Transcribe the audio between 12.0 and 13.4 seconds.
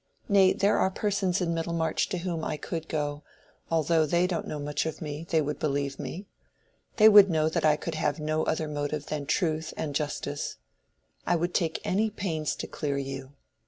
pains to clear you.